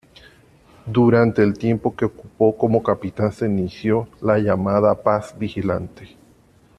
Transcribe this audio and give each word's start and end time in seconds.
Durante 0.87 1.43
el 1.43 1.55
tiempo 1.59 1.95
que 1.95 2.05
ocupó 2.05 2.57
como 2.57 2.81
capitán, 2.81 3.31
se 3.31 3.45
inició 3.45 4.09
la 4.19 4.39
llamada 4.39 4.99
Paz 5.03 5.35
Vigilante. 5.37 6.17